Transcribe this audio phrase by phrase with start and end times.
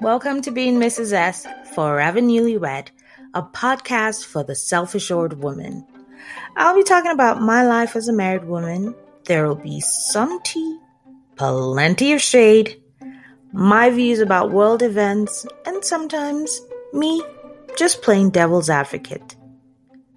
[0.00, 1.14] Welcome to Being Mrs.
[1.14, 2.88] S, Forever Newlywed,
[3.32, 5.86] a podcast for the self assured woman.
[6.54, 8.94] I'll be talking about my life as a married woman.
[9.24, 10.78] There will be some tea,
[11.36, 12.82] plenty of shade,
[13.54, 16.60] my views about world events, and sometimes
[16.92, 17.22] me
[17.76, 19.36] just playing devil's advocate.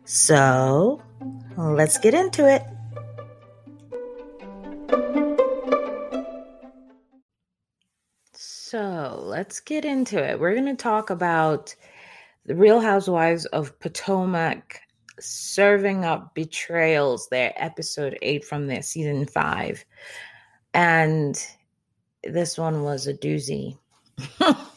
[0.06, 1.02] So,
[1.58, 2.64] let's get into it.
[8.34, 10.40] So, let's get into it.
[10.40, 11.76] We're going to talk about
[12.46, 14.80] the Real Housewives of Potomac
[15.20, 19.84] serving up betrayals, their episode eight from their season five.
[20.74, 21.44] And
[22.24, 23.78] this one was a doozy.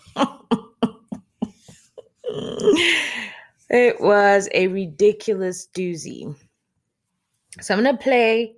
[3.71, 6.35] it was a ridiculous doozy.
[7.61, 8.55] So I'm going to play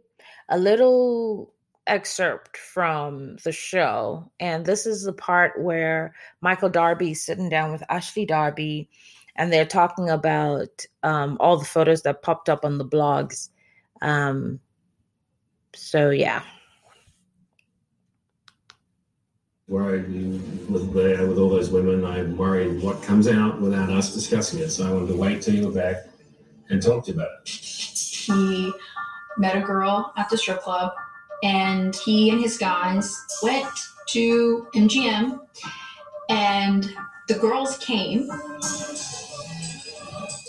[0.48, 1.52] a little
[1.86, 4.30] excerpt from the show.
[4.38, 8.88] And this is the part where Michael Darby is sitting down with Ashley Darby
[9.36, 13.48] and they're talking about um, all the photos that popped up on the blogs.
[14.02, 14.60] Um,
[15.74, 16.42] so, yeah
[19.72, 20.06] worried
[20.68, 22.04] with, with all those women.
[22.04, 24.68] I'm worried what comes out without us discussing it.
[24.68, 26.04] So I wanted to wait till you were back
[26.68, 27.48] and talk to you about it.
[27.48, 28.72] He
[29.38, 30.92] met a girl at the strip club,
[31.42, 33.66] and he and his guys went
[34.08, 35.40] to MGM,
[36.28, 36.94] and
[37.28, 38.30] the girls came,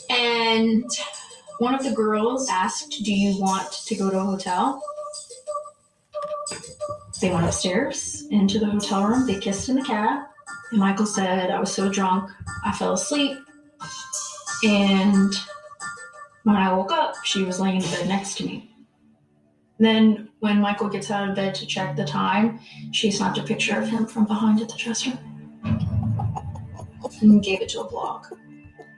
[0.10, 0.86] and
[1.60, 4.84] one of the girls asked, "Do you want to go to a hotel?"
[7.24, 9.26] They went upstairs into the hotel room.
[9.26, 10.26] They kissed in the cab.
[10.72, 12.30] And Michael said, I was so drunk,
[12.66, 13.38] I fell asleep.
[14.66, 15.34] And
[16.44, 18.76] when I woke up, she was laying in bed next to me.
[19.80, 22.60] Then, when Michael gets out of bed to check the time,
[22.92, 25.18] she snapped a picture of him from behind at the dresser
[27.22, 28.26] and gave it to a blog.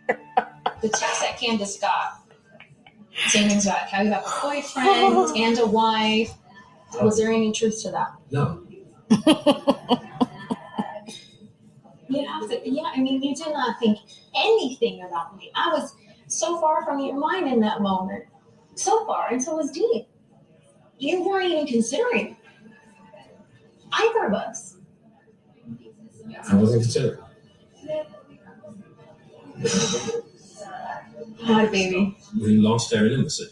[0.07, 2.27] the text that Candace got,
[3.27, 6.33] same exact, how you have a boyfriend and a wife
[7.01, 8.13] was there any truth to that?
[8.31, 8.61] No.
[12.09, 13.99] you have to, yeah, I mean, you did not think
[14.35, 15.51] anything about me.
[15.55, 15.95] I was
[16.27, 18.25] so far from your mind in that moment.
[18.75, 20.05] So far, and so was Dean.
[20.97, 22.35] You weren't even considering
[23.91, 24.75] either of us.
[26.49, 27.21] I wasn't considering.
[31.43, 32.17] Hi, baby.
[32.41, 33.49] We lost our intimacy.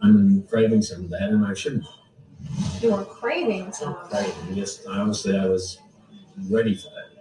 [0.00, 1.84] I'm craving some of that, and I shouldn't
[2.80, 4.34] you were craving some Right.
[4.50, 5.78] Yes, honestly, I was
[6.50, 7.12] ready for that.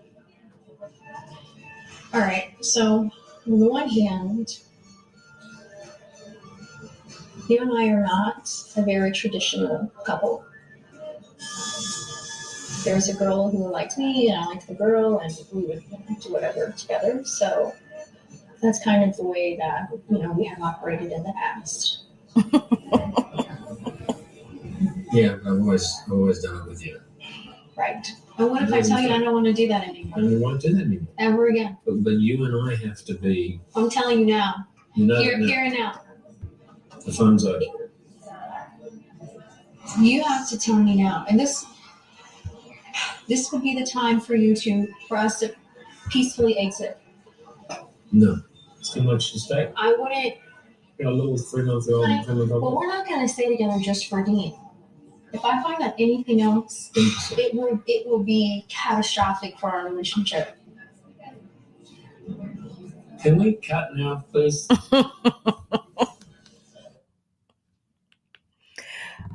[2.13, 2.53] All right.
[2.61, 3.09] So,
[3.47, 4.59] on the one hand,
[7.47, 10.43] you and I are not a very traditional couple.
[12.83, 15.83] There's a girl who liked me, and I liked the girl, and we would
[16.21, 17.23] do whatever together.
[17.25, 17.73] So
[18.61, 21.99] that's kind of the way that you know we have operated in the past.
[25.11, 26.99] Yeah, I've always I've always done it with you.
[27.77, 28.05] Right.
[28.37, 30.17] But what if I tell you I don't want to do that anymore?
[30.17, 31.13] I don't want to do that anymore.
[31.19, 31.77] Ever again.
[31.85, 33.59] But, but you and I have to be.
[33.75, 34.67] I'm telling you now.
[34.95, 35.45] No, here, no.
[35.45, 36.01] here and now.
[37.05, 37.59] The phone's over.
[39.99, 41.65] You have to tell me now, and this
[43.27, 45.53] this would be the time for you to for us to
[46.09, 46.97] peacefully exit.
[48.11, 48.41] No,
[48.79, 49.71] it's too much to stay.
[49.75, 50.35] I wouldn't.
[51.03, 52.07] A little three month old.
[52.61, 54.53] Well, we're not going to stay together just for Dean.
[55.33, 60.57] If I find out anything else, it will it will be catastrophic for our relationship.
[63.21, 64.67] Can we cut now, please?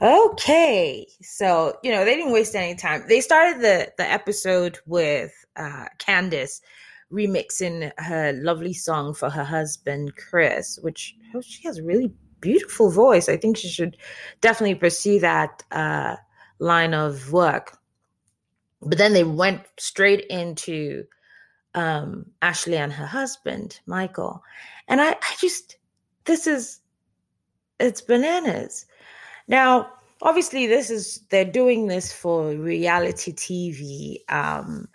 [0.03, 3.05] okay, so you know they didn't waste any time.
[3.09, 6.61] They started the the episode with uh, Candace
[7.13, 12.13] remixing her lovely song for her husband Chris, which oh, she has really
[12.47, 13.29] beautiful voice.
[13.29, 13.97] I think she should
[14.41, 16.15] definitely pursue that uh,
[16.61, 17.77] line of work.
[18.81, 21.05] But then they went straight into
[21.75, 24.43] um, Ashley and her husband, Michael.
[24.87, 25.77] And I, I just,
[26.25, 26.81] this is,
[27.81, 28.87] it's bananas.
[29.49, 29.91] Now,
[30.23, 34.19] obviously, this is, they're doing this for reality TV.
[34.33, 34.89] Um,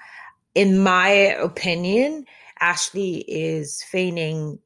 [0.55, 2.25] in my opinion,
[2.61, 4.59] Ashley is feigning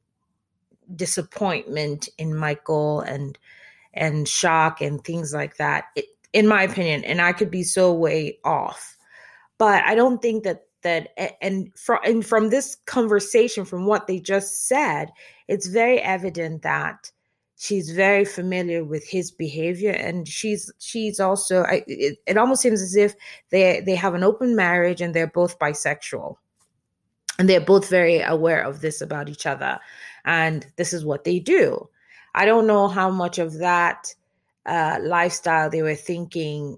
[0.94, 3.38] disappointment in Michael and
[3.94, 5.86] and shock and things like that.
[5.96, 8.96] It, in my opinion, and I could be so way off,
[9.58, 11.08] but I don't think that that
[11.42, 15.10] and from and from this conversation from what they just said
[15.48, 17.10] it's very evident that
[17.56, 22.80] she's very familiar with his behavior and she's she's also I, it, it almost seems
[22.80, 23.16] as if
[23.50, 26.36] they they have an open marriage and they're both bisexual
[27.38, 29.80] and they're both very aware of this about each other
[30.26, 31.88] and this is what they do
[32.34, 34.14] i don't know how much of that
[34.66, 36.76] uh, lifestyle they were thinking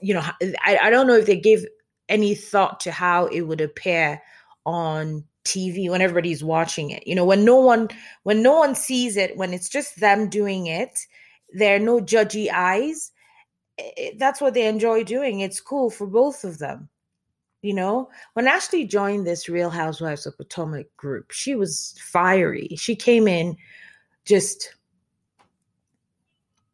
[0.00, 0.22] you know
[0.64, 1.66] I, I don't know if they gave
[2.08, 4.20] any thought to how it would appear
[4.66, 7.06] on TV when everybody's watching it.
[7.06, 7.88] You know, when no one
[8.24, 11.06] when no one sees it, when it's just them doing it,
[11.52, 13.12] there are no judgy eyes.
[13.78, 15.40] It, that's what they enjoy doing.
[15.40, 16.88] It's cool for both of them.
[17.62, 22.68] You know, when Ashley joined this Real Housewives of Potomac group, she was fiery.
[22.76, 23.56] She came in
[24.24, 24.74] just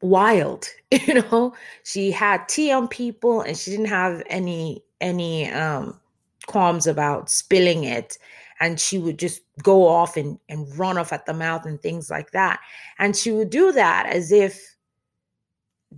[0.01, 0.69] wild.
[1.07, 1.55] You know,
[1.85, 6.01] she had tea on people and she didn't have any any um
[6.47, 8.17] qualms about spilling it
[8.61, 12.11] and she would just go off and, and run off at the mouth and things
[12.11, 12.61] like that.
[12.99, 14.77] And she would do that as if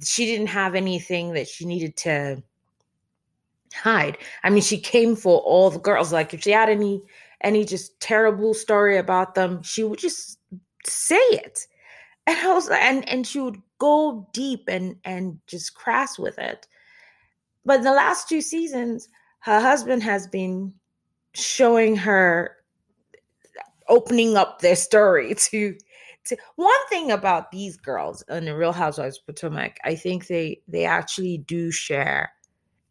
[0.02, 2.42] she didn't have anything that she needed to
[3.74, 4.18] hide.
[4.44, 6.12] I mean, she came for all the girls.
[6.12, 7.02] Like if she had any
[7.40, 10.38] any just terrible story about them, she would just
[10.86, 11.66] say it.
[12.26, 16.66] And I was and and she would go deep and and just crass with it.
[17.64, 19.08] But the last two seasons,
[19.40, 20.74] her husband has been
[21.34, 22.56] showing her
[23.88, 25.76] opening up their story to
[26.26, 30.60] to one thing about these girls in the Real Housewives of Potomac, I think they
[30.68, 32.30] they actually do share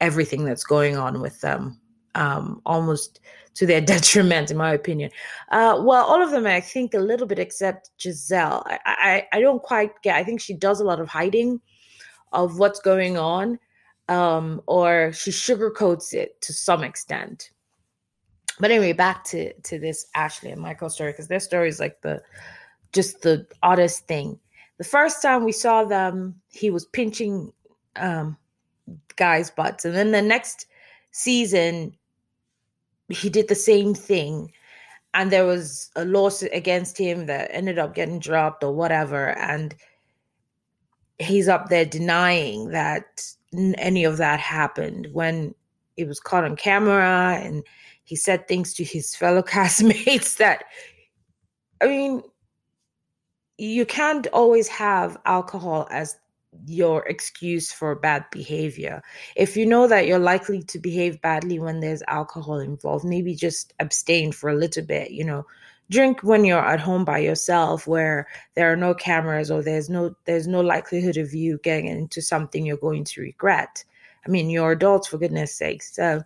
[0.01, 1.79] everything that's going on with them,
[2.15, 3.19] um, almost
[3.55, 5.11] to their detriment, in my opinion.
[5.49, 8.63] Uh, well, all of them, I think, a little bit, except Gizelle.
[8.65, 10.15] I, I I don't quite get.
[10.15, 11.61] I think she does a lot of hiding
[12.33, 13.59] of what's going on,
[14.09, 17.51] um, or she sugarcoats it to some extent
[18.59, 22.01] but anyway, back to to this Ashley and Michael story because their story is like
[22.01, 22.21] the
[22.94, 24.39] just the oddest thing.
[24.77, 27.51] The first time we saw them, he was pinching
[27.95, 28.38] um,
[29.16, 30.66] guys' butts, and then the next
[31.12, 31.95] season,
[33.10, 34.51] he did the same thing,
[35.13, 39.75] and there was a lawsuit against him that ended up getting dropped or whatever, and
[41.19, 43.24] he's up there denying that
[43.78, 45.56] any of that happened when
[45.95, 47.63] it was caught on camera and
[48.04, 50.66] he said things to his fellow castmates that,
[51.81, 52.24] I mean,
[53.57, 56.16] you can't always have alcohol as
[56.65, 59.01] your excuse for bad behavior.
[59.36, 63.74] If you know that you're likely to behave badly when there's alcohol involved, maybe just
[63.80, 65.45] abstain for a little bit, you know.
[65.89, 70.13] Drink when you're at home by yourself where there are no cameras or there's no
[70.25, 73.86] there's no likelihood of you getting into something you're going to regret.
[74.25, 75.95] I mean, you're adults for goodness sakes.
[75.95, 76.24] So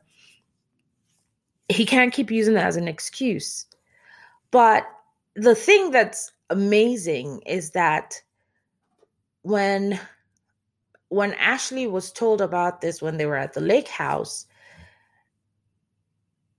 [1.69, 3.67] he can't keep using that as an excuse.
[4.49, 4.87] But
[5.35, 8.21] the thing that's amazing is that
[9.43, 9.99] when
[11.11, 14.45] when Ashley was told about this when they were at the lake house,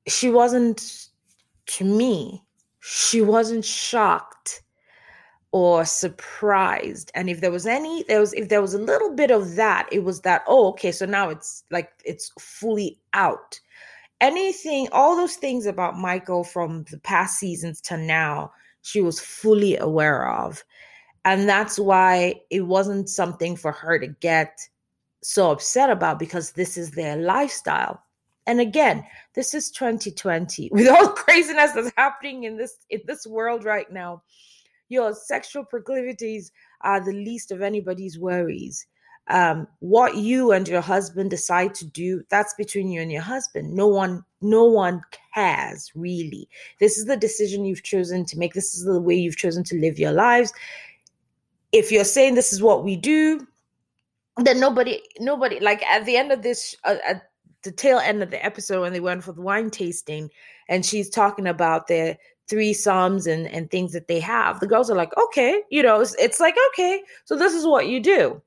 [0.07, 1.09] she wasn't
[1.67, 2.43] to me,
[2.81, 4.63] she wasn't shocked
[5.53, 9.31] or surprised and if there was any there was if there was a little bit
[9.31, 13.61] of that it was that oh okay so now it's like it's fully out
[14.23, 19.77] anything, all those things about Michael from the past seasons to now, she was fully
[19.77, 20.65] aware of.
[21.25, 24.69] And that's why it wasn't something for her to get
[25.23, 28.03] so upset about because this is their lifestyle.
[28.47, 33.65] And again, this is 2020 with all craziness that's happening in this in this world
[33.65, 34.23] right now.
[34.89, 36.53] Your sexual proclivities
[36.83, 38.87] are the least of anybody's worries.
[39.29, 43.73] Um, what you and your husband decide to do that's between you and your husband.
[43.73, 45.01] No one no one
[45.35, 46.49] cares really.
[46.81, 48.55] This is the decision you've chosen to make.
[48.55, 50.53] This is the way you've chosen to live your lives
[51.73, 53.47] if you're saying this is what we do
[54.37, 57.23] then nobody nobody like at the end of this uh, at
[57.65, 60.31] the tail end of the episode when they went for the wine tasting
[60.69, 62.17] and she's talking about their
[62.51, 66.15] threesomes and and things that they have the girls are like okay you know it's,
[66.19, 68.41] it's like okay so this is what you do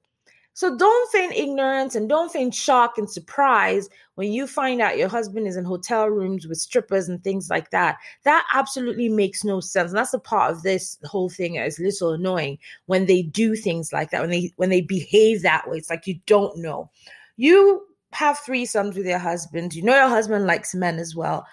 [0.55, 5.09] so don't feign ignorance and don't feign shock and surprise when you find out your
[5.09, 7.97] husband is in hotel rooms with strippers and things like that.
[8.24, 9.91] That absolutely makes no sense.
[9.91, 13.91] And that's a part of this whole thing is little annoying when they do things
[13.91, 15.75] like that, when they when they behave that way.
[15.75, 16.89] It's like you don't know.
[17.35, 19.75] You have threesomes with your husband.
[19.75, 21.45] You know your husband likes men as well.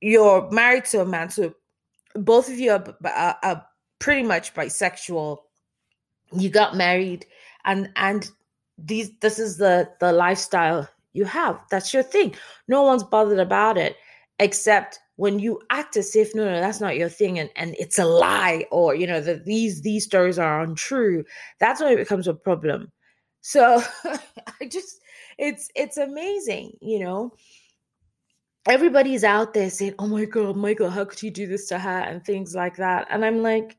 [0.00, 1.54] You're married to a man, so
[2.14, 3.66] both of you are, are, are
[3.98, 5.36] pretty much bisexual.
[6.32, 7.26] You got married
[7.66, 8.30] and and
[8.78, 11.60] these this is the the lifestyle you have.
[11.70, 12.34] That's your thing.
[12.68, 13.96] No one's bothered about it
[14.38, 17.98] except when you act as if no no that's not your thing and, and it's
[17.98, 21.24] a lie or you know that these these stories are untrue.
[21.58, 22.92] That's when it becomes a problem.
[23.40, 23.82] So
[24.60, 25.00] i just
[25.38, 27.32] it's it's amazing you know?
[28.68, 32.00] Everybody's out there saying oh my god michael how could you do this to her?
[32.00, 33.06] and things like that.
[33.10, 33.76] And i'm like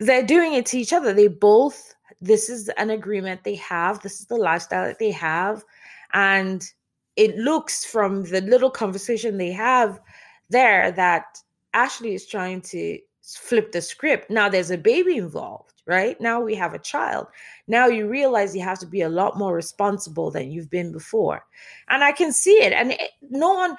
[0.00, 1.12] they're doing it to each other.
[1.12, 5.64] They both this is an agreement they have this is the lifestyle that they have
[6.12, 6.72] and
[7.16, 10.00] it looks from the little conversation they have
[10.48, 11.38] there that
[11.74, 14.30] Ashley is trying to flip the script.
[14.30, 16.20] Now there's a baby involved, right?
[16.20, 17.26] Now we have a child.
[17.68, 21.44] Now you realize you have to be a lot more responsible than you've been before.
[21.88, 22.72] And I can see it.
[22.72, 23.76] And it, no one,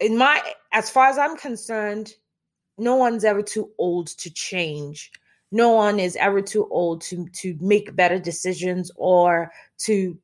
[0.00, 2.14] in my, as far as I'm concerned,
[2.78, 5.12] no one's ever too old to change.
[5.52, 10.16] No one is ever too old to to make better decisions or to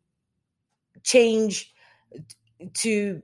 [1.02, 1.72] change
[2.74, 3.22] to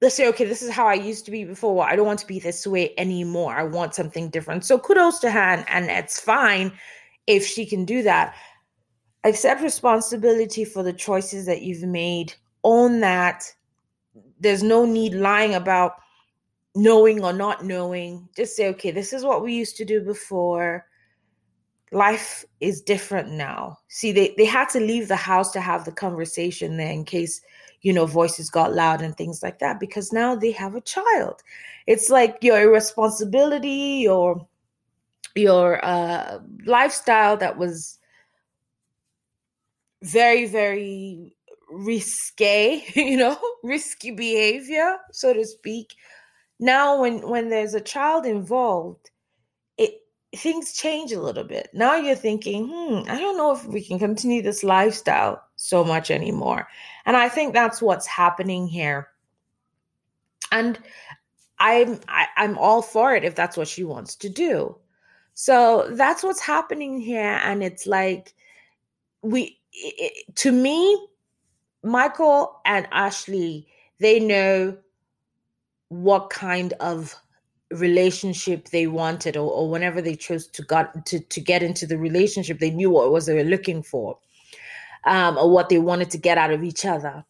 [0.00, 1.84] let's say okay this is how i used to be before.
[1.84, 3.54] I don't want to be this way anymore.
[3.54, 4.64] I want something different.
[4.64, 6.72] So kudos to her and, and it's fine
[7.26, 8.36] if she can do that.
[9.24, 12.34] Accept responsibility for the choices that you've made.
[12.62, 13.52] Own that.
[14.38, 15.94] There's no need lying about
[16.74, 20.84] knowing or not knowing just say okay this is what we used to do before
[21.94, 23.78] life is different now.
[23.88, 27.40] See, they, they had to leave the house to have the conversation there in case,
[27.82, 31.42] you know, voices got loud and things like that, because now they have a child.
[31.86, 34.46] It's like your irresponsibility, your
[35.36, 37.98] your uh, lifestyle that was
[40.02, 41.34] very, very
[41.70, 45.94] risque, you know, risky behavior, so to speak.
[46.60, 49.10] Now, when when there's a child involved,
[49.76, 50.02] it
[50.36, 51.70] things change a little bit.
[51.72, 56.10] Now you're thinking, hmm, I don't know if we can continue this lifestyle so much
[56.10, 56.68] anymore.
[57.06, 59.08] And I think that's what's happening here.
[60.52, 60.78] And
[61.58, 64.76] I'm I, am i am all for it if that's what she wants to do.
[65.34, 67.40] So that's what's happening here.
[67.44, 68.34] And it's like
[69.22, 71.08] we it, to me,
[71.82, 73.66] Michael and Ashley,
[73.98, 74.76] they know
[75.88, 77.14] what kind of
[77.70, 81.98] relationship they wanted or, or whenever they chose to got to, to get into the
[81.98, 84.18] relationship they knew what it was they were looking for
[85.04, 87.24] um, or what they wanted to get out of each other.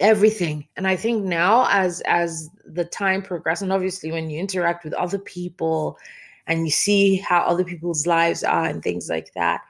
[0.00, 0.66] Everything.
[0.76, 4.92] And i think now as as the time progresses and obviously when you interact with
[4.94, 5.98] other people
[6.46, 9.60] and you see how other people's lives are and things like that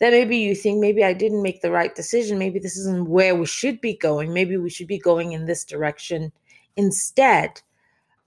[0.00, 2.38] then maybe you think maybe i didn't make the right decision.
[2.38, 4.32] Maybe this isn't where we should be going.
[4.32, 6.32] Maybe we should be going in this direction
[6.76, 7.60] instead.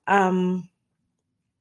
[0.08, 0.70] Um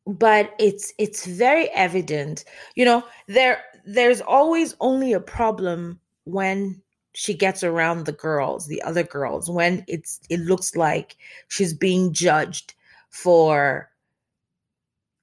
[0.06, 2.42] but it's it's very evident
[2.76, 6.80] you know there there's always only a problem when
[7.14, 11.16] she gets around the girls the other girls when it's it looks like
[11.48, 12.72] she's being judged
[13.10, 13.90] for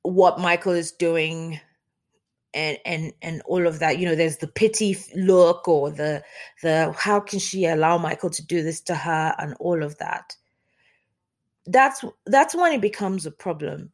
[0.03, 1.59] what michael is doing
[2.53, 3.99] and and and all of that.
[3.99, 6.23] You know there's the pity look or the
[6.63, 10.35] the how can she allow michael to do this to her and all of that
[11.67, 13.91] that's that's when it becomes a problem.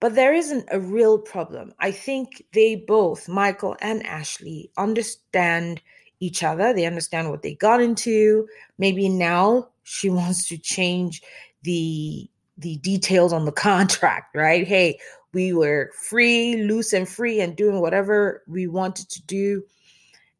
[0.00, 1.72] But there isn't a real problem.
[1.78, 5.80] I think they both michael and ashley understand
[6.20, 6.72] each other.
[6.72, 8.46] They understand what they got into.
[8.78, 11.22] Maybe now she wants to change
[11.62, 12.28] the
[12.58, 14.66] the details on the contract right?
[14.66, 14.98] Hey
[15.32, 19.62] we were free loose and free and doing whatever we wanted to do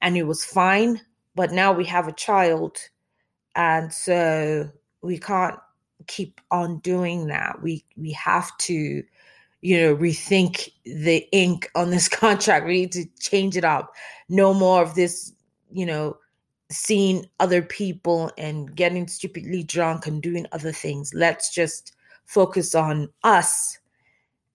[0.03, 1.01] and it was fine.
[1.35, 2.79] But now we have a child
[3.57, 4.71] and so
[5.03, 5.59] we can't
[6.07, 7.63] keep on doing that.
[7.63, 9.03] We we have to,
[9.61, 12.67] you know, rethink the ink on this contract.
[12.67, 13.95] We need to change it up.
[14.29, 15.33] No more of this,
[15.73, 16.17] you know,
[16.71, 21.13] seeing other people and getting stupidly drunk and doing other things.
[21.15, 21.95] Let's just
[22.27, 23.79] focus on us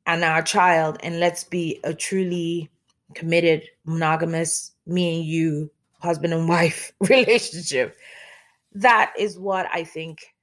[0.06, 2.70] and our child and let's be a truly
[3.14, 5.70] committed monogamous me and you
[6.02, 7.96] husband and wife relationship
[8.74, 10.34] that is what i think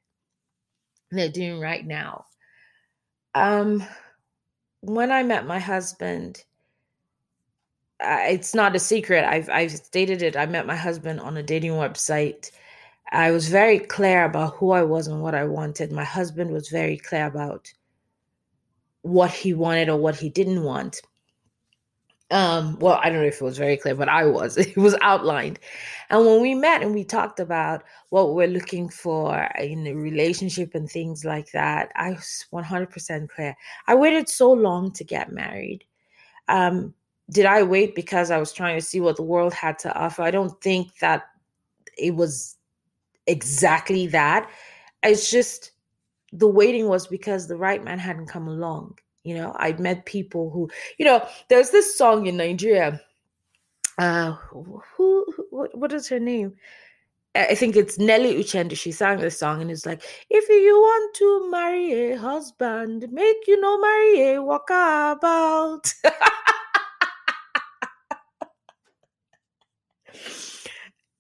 [1.11, 2.27] they're doing right now.
[3.35, 3.85] Um,
[4.81, 6.43] when I met my husband,
[8.01, 9.25] it's not a secret.
[9.25, 10.37] I've I've stated it.
[10.37, 12.51] I met my husband on a dating website.
[13.13, 15.93] I was very clear about who I was and what I wanted.
[15.93, 17.73] My husband was very clear about
[19.03, 21.01] what he wanted or what he didn't want
[22.33, 24.56] um well i don't know if it was very clear but i was.
[24.66, 25.59] It was outlined.
[26.11, 30.75] And when we met and we talked about what we're looking for in a relationship
[30.75, 33.54] and things like that i was 100% clear.
[33.87, 35.85] I waited so long to get married.
[36.49, 36.95] Um
[37.30, 40.23] did i wait because i was trying to see what the world had to offer?
[40.23, 41.25] I don't think that
[41.97, 42.56] it was
[43.26, 44.50] exactly that.
[45.02, 45.73] It's just
[46.33, 48.99] the waiting was because the right man hadn't come along.
[49.26, 53.00] You know, I'd met people who, you know, there's this song in Nigeria.
[53.99, 56.54] Uh, who, who what, is her name?
[57.35, 58.76] I think it's Nelly Uchendu.
[58.78, 63.37] She sang this song and it's like, if you want to marry a husband, make
[63.49, 65.92] you know marry a walkabout.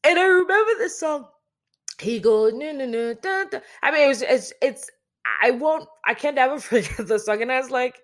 [0.04, 1.26] and I remember this song.
[2.00, 3.16] He goes, no, no, no.
[3.82, 4.88] I mean, it was, it's, it's,
[5.42, 7.42] I won't, I can't ever forget the song.
[7.42, 7.96] And I was like,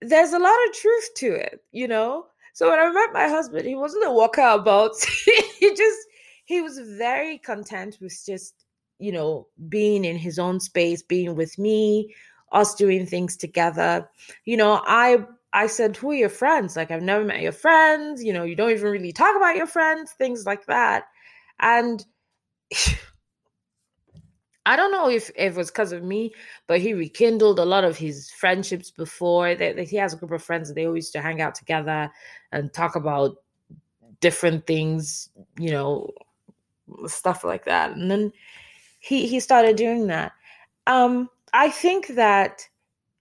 [0.00, 2.26] there's a lot of truth to it, you know?
[2.52, 4.92] So when I met my husband, he wasn't a walkabout.
[5.58, 5.98] he just,
[6.44, 8.54] he was very content with just,
[8.98, 12.14] you know, being in his own space, being with me,
[12.52, 14.08] us doing things together.
[14.44, 16.76] You know, I I said, Who are your friends?
[16.76, 18.22] Like, I've never met your friends.
[18.22, 21.04] You know, you don't even really talk about your friends, things like that.
[21.60, 22.04] And
[24.66, 26.32] I don't know if, if it was because of me,
[26.66, 29.54] but he rekindled a lot of his friendships before.
[29.54, 32.10] That he has a group of friends that they always used to hang out together
[32.52, 33.36] and talk about
[34.20, 35.28] different things,
[35.58, 36.10] you know,
[37.06, 37.92] stuff like that.
[37.92, 38.32] And then
[39.00, 40.32] he he started doing that.
[40.86, 42.66] Um, I think that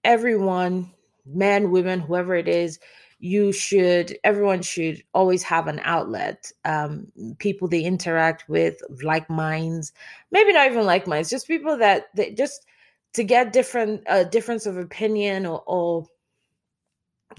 [0.04, 0.92] everyone,
[1.26, 2.80] men, women, whoever it is,
[3.24, 7.08] you should everyone should always have an outlet um,
[7.40, 9.94] people they interact with like minds
[10.32, 12.66] maybe not even like minds just people that, that just
[13.14, 16.06] to get different uh, difference of opinion or, or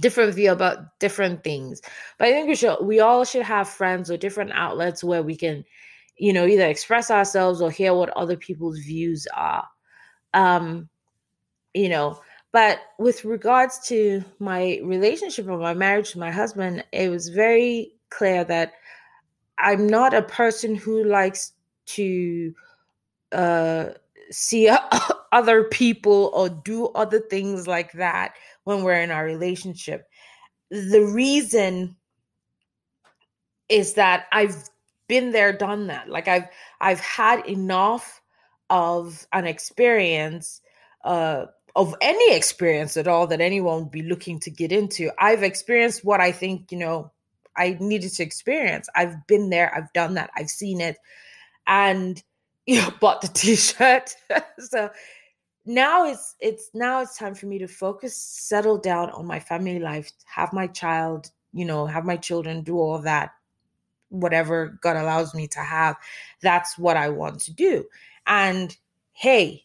[0.01, 1.83] different view about different things.
[2.19, 5.37] But i think we should we all should have friends or different outlets where we
[5.37, 5.65] can
[6.17, 9.69] you know either express ourselves or hear what other people's views are.
[10.33, 10.89] Um
[11.75, 12.19] you know
[12.55, 17.93] but with regards to my relationship or my marriage to my husband it was very
[18.11, 18.73] clear that
[19.59, 21.53] i'm not a person who likes
[21.87, 22.55] to
[23.33, 23.87] uh
[24.31, 24.71] see
[25.33, 28.35] other people or do other things like that
[28.65, 30.09] when we're in our relationship.
[30.71, 31.97] The reason
[33.69, 34.69] is that i've
[35.09, 36.09] been there done that.
[36.09, 36.49] Like i've
[36.81, 38.21] i've had enough
[38.71, 40.61] of an experience
[41.05, 45.11] uh of any experience at all that anyone would be looking to get into.
[45.19, 47.11] I've experienced what i think you know
[47.57, 48.89] i needed to experience.
[48.95, 49.75] I've been there.
[49.75, 50.31] I've done that.
[50.37, 50.97] I've seen it.
[51.67, 52.23] And
[52.67, 54.15] you know bought the t-shirt.
[54.59, 54.91] So
[55.67, 59.79] now it's it's now it's time for me to focus settle down on my family
[59.79, 63.33] life have my child you know have my children do all that
[64.15, 65.97] whatever God allows me to have,
[66.41, 67.85] that's what I want to do.
[68.27, 68.77] And
[69.13, 69.65] hey,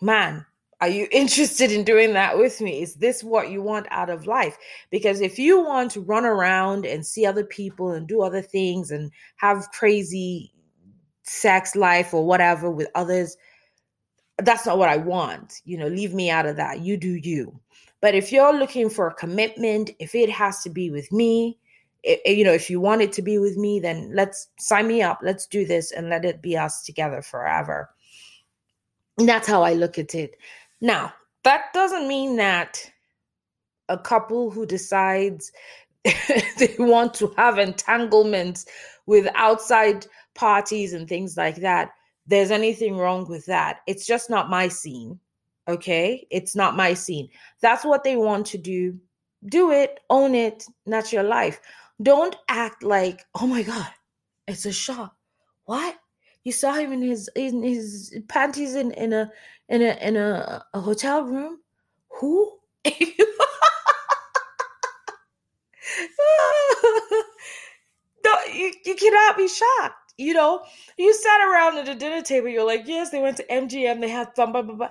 [0.00, 0.44] man,
[0.80, 2.82] are you interested in doing that with me?
[2.82, 4.56] Is this what you want out of life?
[4.90, 8.90] Because if you want to run around and see other people and do other things
[8.90, 10.52] and have crazy
[11.22, 13.36] sex life or whatever with others,
[14.38, 15.60] that's not what I want.
[15.64, 16.80] You know, leave me out of that.
[16.80, 17.58] You do you.
[18.00, 21.58] But if you're looking for a commitment, if it has to be with me,
[22.02, 25.02] it, you know, if you want it to be with me, then let's sign me
[25.02, 25.20] up.
[25.22, 27.90] Let's do this and let it be us together forever.
[29.18, 30.36] And that's how I look at it.
[30.80, 31.12] Now,
[31.44, 32.90] that doesn't mean that
[33.88, 35.52] a couple who decides
[36.04, 38.66] they want to have entanglements
[39.06, 41.90] with outside parties and things like that,
[42.26, 43.80] there's anything wrong with that.
[43.86, 45.18] It's just not my scene.
[45.68, 46.26] Okay?
[46.30, 47.28] It's not my scene.
[47.60, 48.98] That's what they want to do.
[49.46, 51.60] Do it, own it, that's your life.
[52.02, 53.88] Don't act like, oh my god,
[54.46, 55.14] it's a shot.
[55.64, 55.96] What?
[56.44, 59.30] You saw him in his in his panties in, in a
[59.68, 61.58] in a in a, a hotel room?
[62.20, 62.58] Who?
[62.84, 62.92] no,
[68.52, 70.14] you, you cannot be shocked.
[70.16, 70.62] You know,
[70.98, 74.08] you sat around at a dinner table, you're like, yes, they went to MGM, they
[74.08, 74.88] had blah, blah, blah, blah.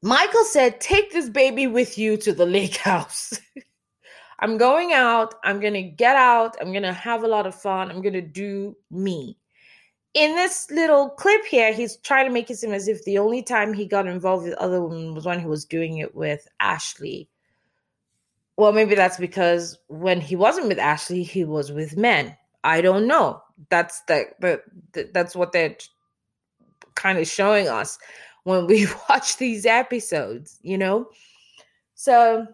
[0.00, 3.38] Michael said, take this baby with you to the lake house.
[4.40, 5.34] I'm going out.
[5.42, 6.56] I'm going to get out.
[6.60, 7.90] I'm going to have a lot of fun.
[7.90, 9.36] I'm going to do me.
[10.14, 13.42] In this little clip here, he's trying to make it seem as if the only
[13.42, 17.28] time he got involved with other women was when he was doing it with Ashley.
[18.56, 22.36] Well, maybe that's because when he wasn't with Ashley, he was with men.
[22.64, 23.42] I don't know.
[23.70, 25.76] That's the, the, that's what they're
[26.94, 27.98] kind of showing us
[28.44, 31.08] when we watch these episodes, you know?
[31.94, 32.46] So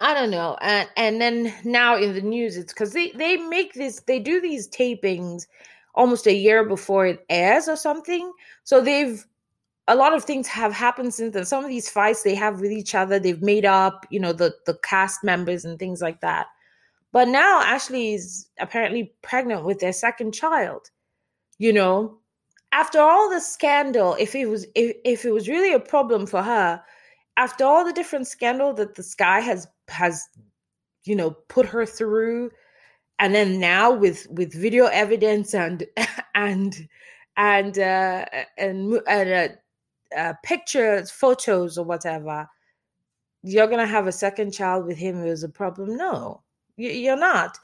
[0.00, 0.56] I don't know.
[0.60, 4.40] And and then now in the news, it's because they they make this they do
[4.40, 5.46] these tapings
[5.94, 8.32] almost a year before it airs or something.
[8.64, 9.26] So they've
[9.88, 11.44] a lot of things have happened since then.
[11.46, 14.54] Some of these fights they have with each other, they've made up, you know, the
[14.66, 16.46] the cast members and things like that.
[17.12, 20.90] But now Ashley is apparently pregnant with their second child.
[21.58, 22.18] you know,
[22.72, 26.42] after all the scandal, if it was if, if it was really a problem for
[26.42, 26.82] her,
[27.36, 30.24] after all the different scandal that the sky has has
[31.04, 32.50] you know put her through.
[33.18, 35.84] And then now with with video evidence and
[36.34, 36.88] and
[37.36, 38.24] and uh
[38.56, 39.54] and, and
[40.14, 42.48] uh, uh, pictures photos or whatever
[43.42, 45.96] you're gonna have a second child with him is a problem?
[45.96, 46.42] No
[46.78, 47.58] you're not.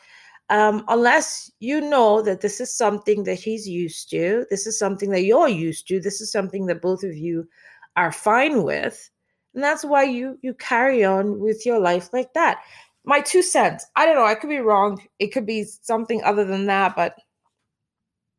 [0.50, 5.08] Um, unless you know that this is something that he's used to this is something
[5.10, 7.48] that you're used to this is something that both of you
[7.96, 9.10] are fine with
[9.55, 12.62] and that's why you you carry on with your life like that.
[13.05, 16.45] My two cents i don't know i could be wrong it could be something other
[16.45, 17.17] than that but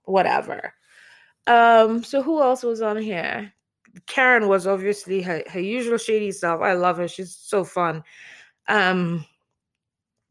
[0.03, 0.73] whatever.
[1.47, 3.53] Um so who else was on here?
[4.07, 8.03] Karen was obviously her, her usual shady self i love her she's so fun.
[8.67, 9.25] Um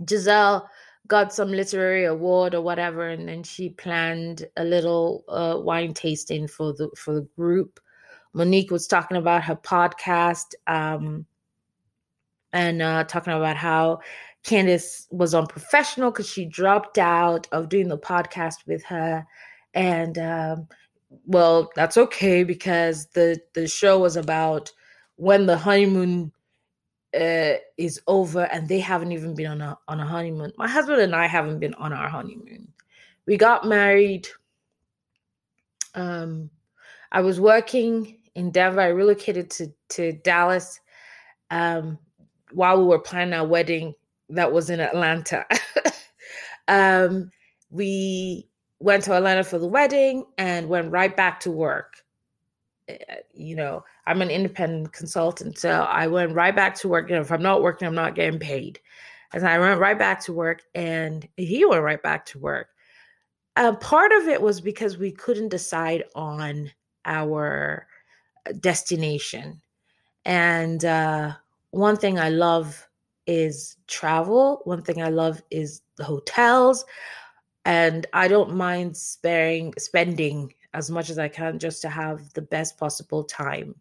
[0.02, 0.66] gizelle
[1.06, 6.48] got some literary award or whatever and then she planned a little uh, wine tasting
[6.48, 7.78] for the for the group
[8.34, 11.24] Monique was talking about her podcast um,
[12.52, 14.00] and uh, talking about how
[14.44, 19.26] Candice was unprofessional because she dropped out of doing the podcast with her.
[19.72, 20.68] And um,
[21.26, 24.70] well, that's okay because the the show was about
[25.16, 26.32] when the honeymoon
[27.14, 30.52] uh, is over and they haven't even been on a on a honeymoon.
[30.58, 32.68] My husband and I haven't been on our honeymoon.
[33.26, 34.26] We got married.
[35.94, 36.50] Um,
[37.12, 38.80] I was working in Denver.
[38.80, 40.80] I relocated to to Dallas
[41.50, 41.98] um,
[42.52, 43.94] while we were planning our wedding
[44.30, 45.46] that was in Atlanta.
[46.68, 47.30] um,
[47.70, 48.48] we
[48.80, 51.96] went to Atlanta for the wedding and went right back to work.
[52.88, 52.96] Eh,
[53.32, 57.10] you know, I'm an independent consultant, so I went right back to work.
[57.10, 58.80] Know, if I'm not working, I'm not getting paid.
[59.32, 62.68] And I went right back to work, and he went right back to work.
[63.56, 66.70] Uh, part of it was because we couldn't decide on
[67.04, 67.86] our
[68.60, 69.60] destination.
[70.24, 71.32] And uh,
[71.70, 72.88] one thing I love
[73.26, 74.60] is travel.
[74.64, 76.84] One thing I love is the hotels.
[77.64, 82.42] And I don't mind sparing spending as much as I can just to have the
[82.42, 83.74] best possible time.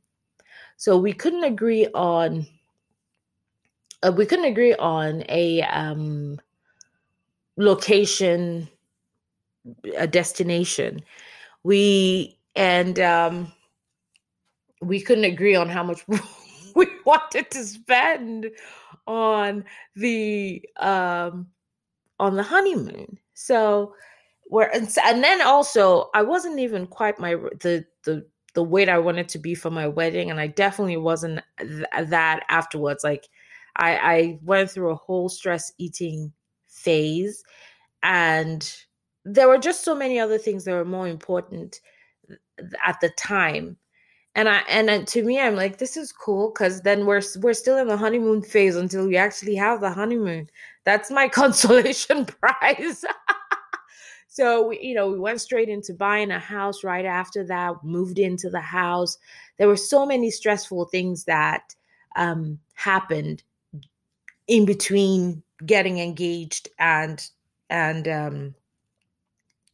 [0.78, 2.48] So we couldn't agree on
[4.04, 6.40] uh, we couldn't agree on a um,
[7.58, 8.68] location,
[9.98, 11.02] a destination.
[11.64, 13.52] We and um,
[14.86, 16.06] we couldn't agree on how much
[16.76, 18.50] we wanted to spend
[19.08, 19.66] on
[19.96, 21.48] the um
[22.20, 23.20] on the honeymoon.
[23.34, 23.94] So
[24.46, 28.98] where and, and then also i wasn't even quite my the the the weight i
[28.98, 33.04] wanted to be for my wedding and i definitely wasn't th- that afterwards.
[33.04, 33.28] Like
[33.78, 36.32] i i went through a whole stress eating
[36.68, 37.44] phase
[38.04, 38.76] and
[39.26, 41.80] there were just so many other things that were more important
[42.86, 43.78] at the time
[44.36, 47.54] and I and then to me, I'm like, this is cool because then we're we're
[47.54, 50.50] still in the honeymoon phase until we actually have the honeymoon.
[50.86, 53.06] That's my consolation prize.
[54.28, 57.84] so we, you know, we went straight into buying a house right after that.
[57.84, 59.18] Moved into the house.
[59.58, 61.76] There were so many stressful things that
[62.16, 63.44] um, happened
[64.48, 67.30] in between getting engaged and
[67.70, 68.56] and um,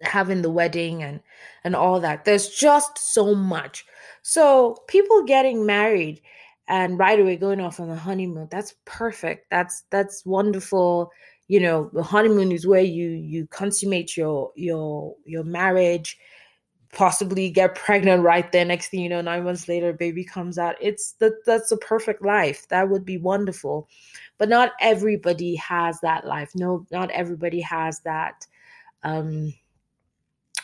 [0.02, 1.20] having the wedding and
[1.64, 2.26] and all that.
[2.26, 3.86] There's just so much.
[4.22, 6.22] So people getting married
[6.68, 9.48] and right away going off on the honeymoon, that's perfect.
[9.50, 11.12] That's that's wonderful.
[11.48, 16.18] You know, the honeymoon is where you you consummate your your your marriage,
[16.94, 18.66] possibly get pregnant right there.
[18.66, 20.76] Next thing you know, nine months later, baby comes out.
[20.80, 22.68] It's that that's a perfect life.
[22.70, 23.90] That would be wonderful.
[24.38, 26.52] But not everybody has that life.
[26.56, 28.46] No, not everybody has that
[29.04, 29.54] um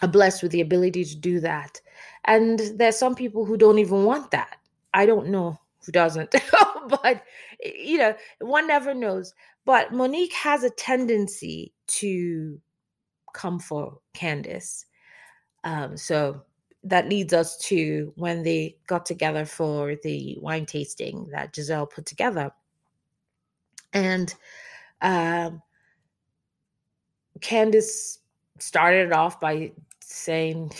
[0.02, 1.80] are blessed with the ability to do that.
[2.26, 4.58] And there's some people who don't even want that.
[4.94, 6.34] I don't know who doesn't,
[6.90, 7.24] but
[7.64, 9.34] you know, one never knows.
[9.66, 12.60] But Monique has a tendency to
[13.34, 14.86] come for Candice.
[15.64, 16.42] Um, so
[16.84, 22.06] that leads us to when they got together for the wine tasting that Gizelle put
[22.06, 22.52] together.
[23.94, 24.34] And
[25.02, 25.62] um,
[27.40, 28.20] Candice
[28.60, 30.72] started off by saying,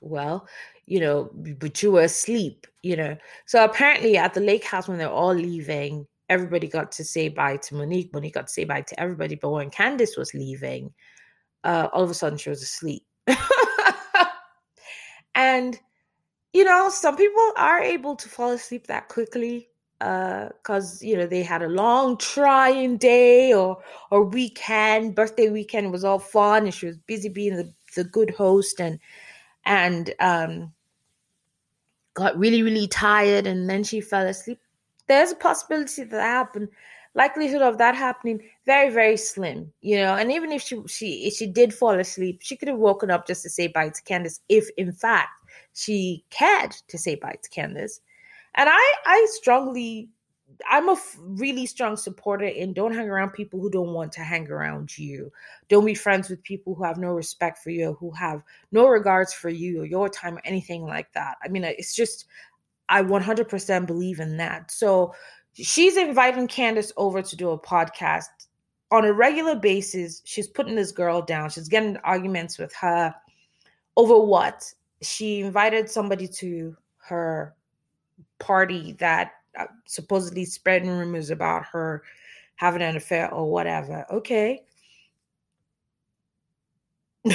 [0.00, 0.46] well,
[0.86, 3.16] you know, but you were asleep, you know.
[3.46, 7.56] So apparently at the lake house when they're all leaving, everybody got to say bye
[7.56, 8.12] to Monique.
[8.12, 9.34] Monique got to say bye to everybody.
[9.34, 10.92] But when Candice was leaving,
[11.64, 13.04] uh, all of a sudden she was asleep.
[15.34, 15.78] and
[16.52, 19.68] you know, some people are able to fall asleep that quickly
[20.04, 23.78] because uh, you know they had a long trying day or
[24.10, 28.30] or weekend birthday weekend was all fun and she was busy being the, the good
[28.30, 28.98] host and
[29.64, 30.72] and um,
[32.14, 34.58] got really, really tired, and then she fell asleep.
[35.06, 36.68] There's a possibility that, that happened.
[37.16, 40.14] Likelihood of that happening very, very slim, you know.
[40.16, 43.26] And even if she she if she did fall asleep, she could have woken up
[43.26, 45.28] just to say bye to Candace, if in fact
[45.74, 48.00] she cared to say bye to Candace.
[48.54, 50.10] And I I strongly
[50.68, 54.50] I'm a really strong supporter in don't hang around people who don't want to hang
[54.50, 55.32] around you.
[55.68, 59.32] Don't be friends with people who have no respect for you, who have no regards
[59.32, 61.36] for you or your time or anything like that.
[61.42, 62.26] I mean, it's just,
[62.88, 64.70] I 100% believe in that.
[64.70, 65.14] So
[65.52, 68.28] she's inviting Candace over to do a podcast
[68.90, 70.22] on a regular basis.
[70.24, 71.50] She's putting this girl down.
[71.50, 73.14] She's getting arguments with her
[73.96, 74.72] over what?
[75.02, 77.54] She invited somebody to her
[78.38, 82.02] party that uh, supposedly spreading rumors about her
[82.56, 84.04] having an affair or whatever.
[84.10, 84.62] Okay.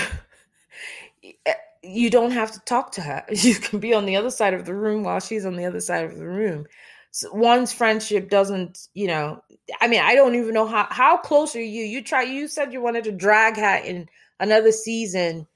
[1.45, 3.23] Eh, you don't have to talk to her.
[3.31, 5.81] You can be on the other side of the room while she's on the other
[5.81, 6.65] side of the room.
[7.11, 9.43] So one's friendship doesn't, you know,
[9.81, 11.83] I mean, I don't even know how how close are you?
[11.83, 14.07] You try you said you wanted to drag her in
[14.39, 15.47] another season.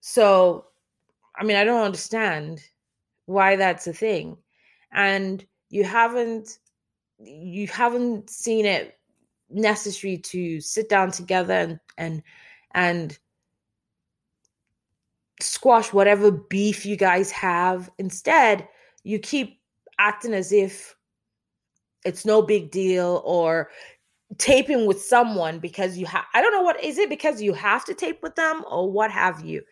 [0.00, 0.66] So,
[1.36, 2.60] I mean, I don't understand
[3.26, 4.36] why that's a thing.
[4.92, 6.58] And you haven't
[7.20, 8.98] you haven't seen it
[9.50, 12.22] necessary to sit down together and and
[12.74, 13.18] and
[15.40, 18.68] squash whatever beef you guys have instead
[19.04, 19.60] you keep
[19.98, 20.94] acting as if
[22.04, 23.70] it's no big deal or
[24.36, 27.84] taping with someone because you have I don't know what is it because you have
[27.86, 29.62] to tape with them or what have you.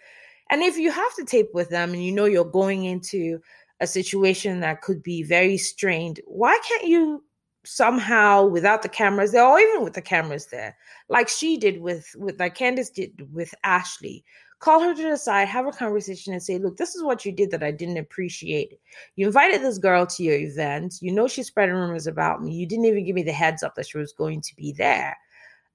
[0.50, 3.40] And if you have to tape with them and you know you're going into
[3.80, 7.22] a situation that could be very strained, why can't you
[7.66, 10.76] somehow without the cameras there or even with the cameras there,
[11.08, 14.24] like she did with with like Candace did with Ashley,
[14.60, 17.32] call her to the side, have a conversation and say, look, this is what you
[17.32, 18.78] did that I didn't appreciate.
[19.16, 20.96] You invited this girl to your event.
[21.00, 22.54] You know she's spreading rumors about me.
[22.54, 25.16] You didn't even give me the heads up that she was going to be there.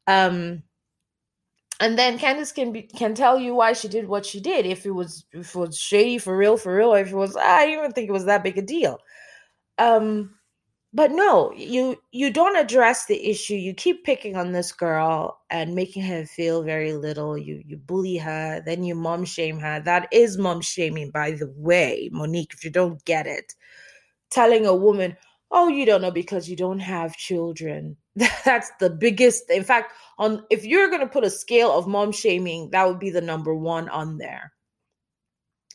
[0.08, 0.64] Um
[1.82, 4.68] and then Candace can be, can tell you why she did what she did.
[4.68, 7.68] If it was if it was shady for real, for real, if it was I
[7.68, 9.00] didn't even think it was that big a deal.
[9.80, 10.36] Um,
[10.94, 13.56] but no, you you don't address the issue.
[13.56, 17.38] You keep picking on this girl and making her feel very little.
[17.38, 19.82] You you bully her, then you mom shame her.
[19.82, 22.54] That is mom shaming, by the way, Monique.
[22.56, 23.54] If you don't get it,
[24.32, 25.18] telling a woman,
[25.52, 27.98] "Oh, you don't know because you don't have children."
[28.46, 29.50] That's the biggest.
[29.50, 33.00] In fact, on if you're going to put a scale of mom shaming, that would
[33.00, 34.52] be the number one on there.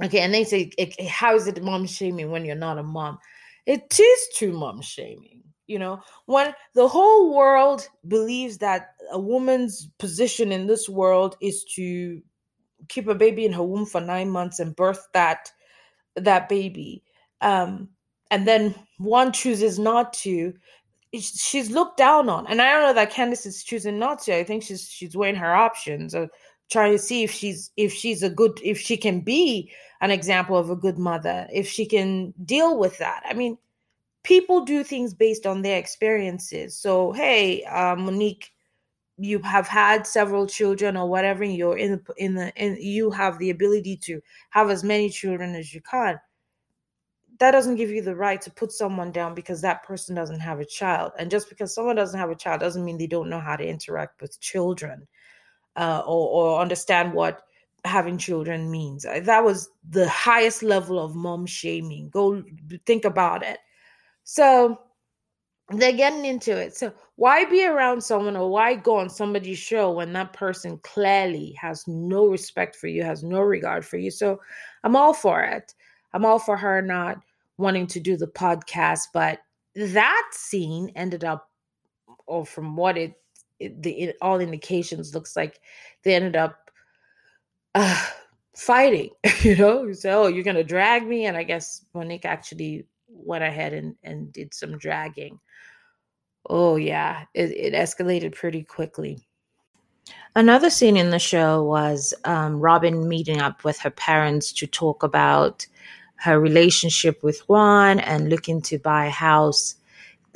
[0.02, 0.70] Okay, and they say,
[1.08, 3.18] how is it mom shaming when you're not a mom?
[3.64, 5.42] It is true mom shaming.
[5.66, 11.64] You know, when the whole world believes that a woman's position in this world is
[11.74, 12.22] to
[12.88, 15.50] keep a baby in her womb for nine months and birth that
[16.14, 17.02] that baby,
[17.40, 17.88] um,
[18.30, 20.52] and then one chooses not to,
[21.20, 22.46] she's looked down on.
[22.46, 24.36] And I don't know that Candace is choosing not to.
[24.36, 26.28] I think she's she's weighing her options or
[26.70, 30.56] trying to see if she's if she's a good if she can be an example
[30.56, 33.22] of a good mother, if she can deal with that.
[33.28, 33.58] I mean,
[34.24, 36.76] people do things based on their experiences.
[36.76, 38.52] So, hey, uh, Monique,
[39.16, 41.44] you have had several children or whatever.
[41.44, 45.54] You're in the in the in you have the ability to have as many children
[45.54, 46.20] as you can
[47.38, 50.60] that doesn't give you the right to put someone down because that person doesn't have
[50.60, 51.12] a child.
[51.18, 53.66] And just because someone doesn't have a child doesn't mean they don't know how to
[53.66, 55.06] interact with children
[55.76, 57.42] uh, or, or understand what
[57.84, 59.04] having children means.
[59.04, 62.08] That was the highest level of mom shaming.
[62.10, 62.42] Go
[62.86, 63.58] think about it.
[64.24, 64.80] So
[65.70, 66.76] they're getting into it.
[66.76, 71.52] So why be around someone or why go on somebody's show when that person clearly
[71.60, 74.10] has no respect for you, has no regard for you?
[74.10, 74.40] So
[74.84, 75.74] I'm all for it.
[76.12, 77.20] I'm all for her not
[77.58, 79.40] wanting to do the podcast, but
[79.74, 81.50] that scene ended up,
[82.26, 83.14] or from what it,
[83.60, 85.60] it the it, all indications looks like,
[86.02, 86.70] they ended up
[87.74, 88.06] uh,
[88.56, 89.10] fighting.
[89.42, 93.44] You know, you say, "Oh, you're gonna drag me," and I guess Monique actually went
[93.44, 95.38] ahead and and did some dragging.
[96.48, 99.25] Oh yeah, it, it escalated pretty quickly.
[100.36, 105.02] Another scene in the show was um, Robyn meeting up with her parents to talk
[105.02, 105.66] about
[106.16, 109.76] her relationship with Juan and looking to buy a house,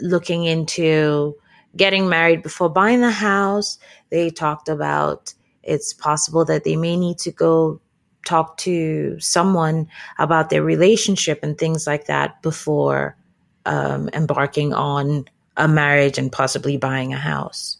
[0.00, 1.36] looking into
[1.76, 3.78] getting married before buying the house.
[4.08, 7.78] They talked about it's possible that they may need to go
[8.24, 9.86] talk to someone
[10.18, 13.18] about their relationship and things like that before
[13.66, 15.26] um, embarking on
[15.58, 17.76] a marriage and possibly buying a house.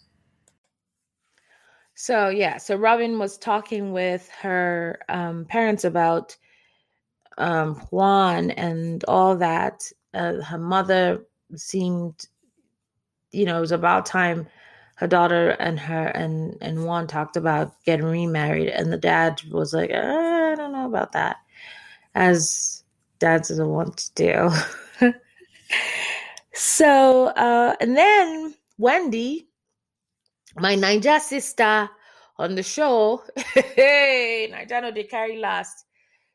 [2.01, 6.35] So, yeah, so Robyn was talking with her um, parents about
[7.37, 9.83] um, Juan and all that.
[10.15, 12.27] Uh, her mother seemed,
[13.33, 14.47] you know, it was about time
[14.95, 19.75] her daughter and her and and Juan talked about getting remarried, and the dad was
[19.75, 21.37] like, I don't know about that,
[22.15, 22.83] as
[23.19, 24.51] dads doesn't want to
[25.01, 25.13] do.
[26.55, 29.50] so, uh, and then Wendy,
[30.57, 31.89] my Naija sister
[32.39, 33.23] on the show,
[33.55, 35.85] hey, Naija no they carry last.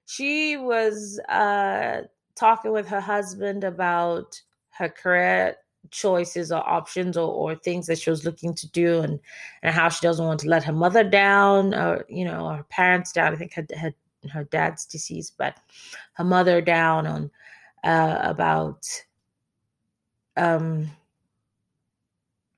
[0.05, 2.01] She was uh
[2.35, 5.55] talking with her husband about her career
[5.91, 9.19] choices or options or, or things that she was looking to do and
[9.63, 13.11] and how she doesn't want to let her mother down or you know her parents
[13.11, 13.93] down i think her, her,
[14.31, 15.57] her dad's deceased but
[16.13, 17.31] her mother down on
[17.83, 18.83] uh, about
[20.37, 20.89] um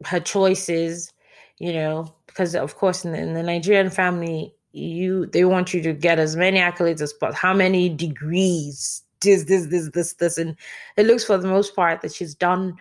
[0.06, 1.12] her choices
[1.60, 5.82] you know because of course in the, in the nigerian family you they want you
[5.82, 9.04] to get as many accolades as possible how many degrees?
[9.22, 10.56] This this this this this and
[10.96, 12.76] it looks for the most part that she's done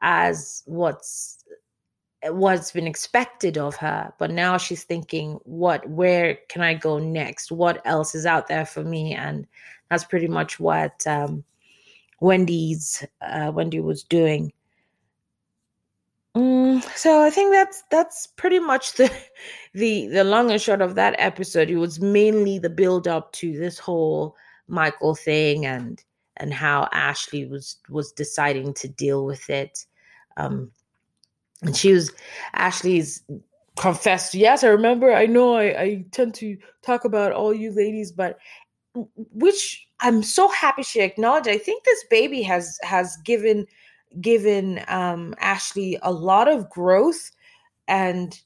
[0.00, 1.44] as what's
[2.28, 7.52] what's been expected of her but now she's thinking what where can i go next?
[7.52, 9.14] What else is out there for me?
[9.14, 9.46] And
[9.90, 11.44] that's pretty much what um,
[12.20, 14.52] wendy's uh, wendy was doing
[16.36, 19.10] mm, so i think that's that's pretty much the
[19.74, 23.58] the the long and short of that episode it was mainly the build up to
[23.58, 24.36] this whole
[24.68, 26.04] michael thing and
[26.38, 29.86] and how ashley was was deciding to deal with it
[30.36, 30.70] um,
[31.62, 32.12] and she was
[32.54, 33.22] Ashley's
[33.76, 35.12] confessed, yes, I remember.
[35.12, 38.38] I know I, I tend to talk about all you ladies, but
[39.16, 41.48] which I'm so happy she acknowledged.
[41.48, 43.66] I think this baby has has given
[44.20, 47.30] given um, Ashley a lot of growth,
[47.88, 48.38] and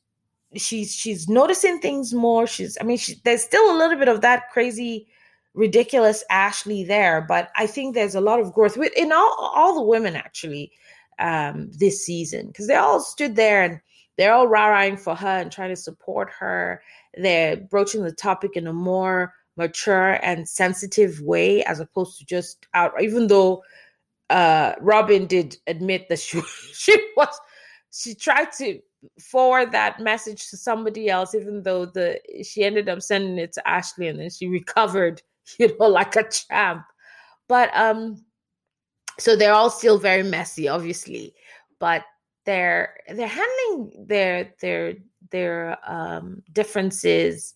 [0.55, 2.47] she's she's noticing things more.
[2.47, 5.07] She's I mean, she, there's still a little bit of that crazy,
[5.55, 9.75] ridiculous Ashley there, but I think there's a lot of growth with in all all
[9.75, 10.73] the women actually
[11.19, 13.81] um, this season because they all stood there and
[14.17, 16.83] they're all rah-rahing for her and trying to support her.
[17.17, 22.67] They're broaching the topic in a more mature and sensitive way as opposed to just
[22.75, 22.93] out.
[23.01, 23.63] Even though
[24.31, 26.41] uh, Robyn did admit that she
[26.73, 27.41] she was
[27.93, 28.81] she tried to
[29.21, 33.69] forward that message to somebody else, even though the she ended up sending it to
[33.69, 35.23] Ashley and then she recovered,
[35.59, 36.85] you know, like a champ.
[37.49, 38.25] But um
[39.19, 41.35] so they're all still very messy obviously
[41.79, 42.05] but
[42.45, 44.95] they're they're handling their their
[45.31, 47.55] their um differences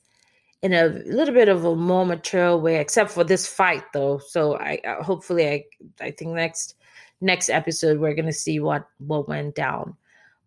[0.62, 4.18] in a little bit of a more mature way except for this fight though.
[4.18, 5.64] So i hopefully i
[6.00, 6.74] i think next
[7.20, 9.96] next episode we're to see what what went down.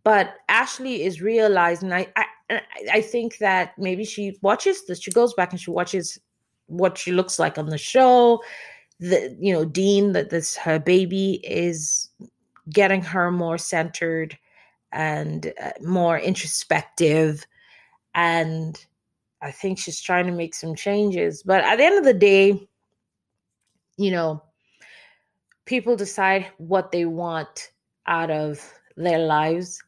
[0.03, 5.33] But ashley is realizing i i i think that maybe she watches this she goes
[5.33, 6.19] back and she watches
[6.67, 8.41] what she looks like on the show.
[8.99, 12.09] The you know dean that this her baby is
[12.69, 14.37] getting her more centered
[14.91, 17.45] and uh, more introspective.
[18.15, 18.83] And
[19.43, 22.67] i think she's trying to make some changes but at the end of the day
[23.97, 24.41] you know
[25.65, 27.71] people decide what they want
[28.07, 28.59] out of
[28.97, 29.83] their lives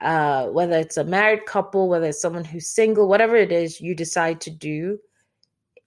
[0.00, 3.94] uh, whether it's a married couple whether it's someone who's single whatever it is you
[3.94, 4.98] decide to do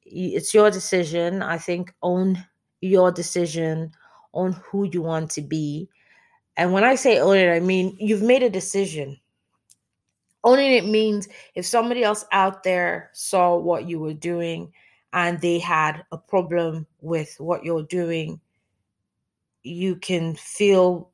[0.04, 2.43] it's your decision i think own
[2.82, 3.91] your decision
[4.34, 5.88] on who you want to be.
[6.58, 9.17] And when I say own it, I mean you've made a decision.
[10.43, 14.73] Owning it means if somebody else out there saw what you were doing
[15.13, 18.39] and they had a problem with what you're doing,
[19.63, 21.10] you can feel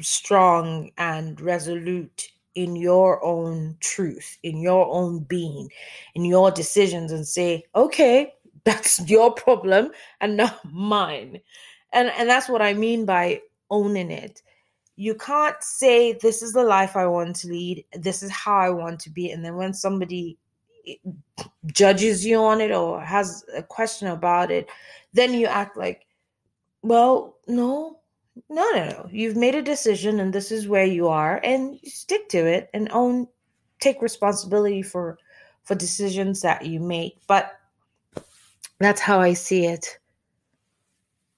[0.00, 5.68] strong and resolute in your own truth, in your own being,
[6.14, 11.40] in your decisions, and say, okay, that's your problem and not mine.
[11.92, 14.42] And and that's what i mean by owning it
[15.00, 18.68] you can't say this is the life i want to lead this is how i
[18.68, 20.36] want to be and then when somebody
[20.86, 20.94] eh,
[21.66, 24.68] judges you on it or has a question about it
[25.12, 26.06] then you act like
[26.82, 27.98] well no
[28.48, 31.90] no no no you've made a decision and this is where you are and you
[31.90, 33.26] stick to it and own
[33.80, 35.18] take responsibility for
[35.62, 37.60] for decisions that you make but
[38.80, 39.98] that's how I see it.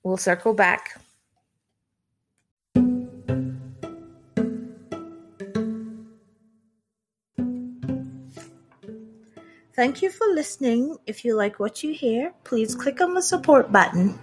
[0.04, 1.00] We'll circle back.
[9.82, 10.96] Thank you for listening.
[11.08, 14.16] If you like what you hear, please click on the support button.